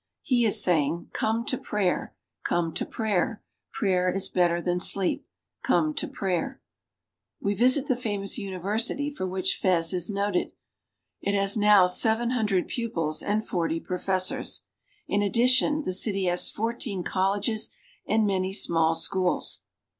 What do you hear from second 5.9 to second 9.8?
to prayer!" We visit the famous university for which